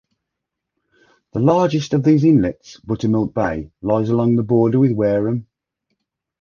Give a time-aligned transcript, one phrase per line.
[1.33, 5.45] The largest of these inlets, Buttermilk Bay, lies along the border with Wareham.